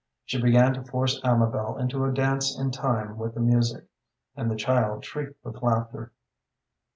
[0.25, 3.85] She began to force Amabel into a dance in time with the music,
[4.35, 6.11] and the child shrieked with laughter.